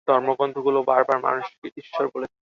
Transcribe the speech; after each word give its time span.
ধর্মগ্রন্থগুলোও 0.07 0.87
বারবার 0.87 1.17
মানুষকে 1.21 1.67
ঈশ্বর 1.81 2.05
বলেছে। 2.13 2.37